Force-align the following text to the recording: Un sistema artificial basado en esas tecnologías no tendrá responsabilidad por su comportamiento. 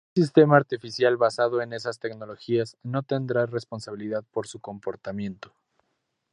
Un 0.17 0.23
sistema 0.23 0.57
artificial 0.57 1.15
basado 1.15 1.61
en 1.61 1.73
esas 1.73 1.99
tecnologías 1.99 2.75
no 2.81 3.03
tendrá 3.03 3.45
responsabilidad 3.45 4.23
por 4.31 4.47
su 4.47 4.59
comportamiento. 4.59 5.53